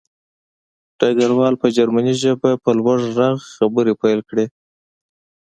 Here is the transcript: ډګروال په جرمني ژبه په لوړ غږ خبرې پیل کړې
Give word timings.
ډګروال 0.99 1.53
په 1.61 1.67
جرمني 1.77 2.13
ژبه 2.21 2.51
په 2.63 2.69
لوړ 2.77 2.97
غږ 3.17 3.37
خبرې 3.53 3.93
پیل 4.01 4.19
کړې 4.29 4.45